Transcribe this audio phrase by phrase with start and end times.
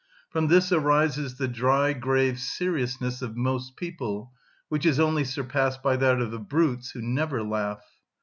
[0.31, 4.33] From this arises the dry, grave seriousness of most people,
[4.67, 7.83] which is only surpassed by that of the brutes, who never laugh.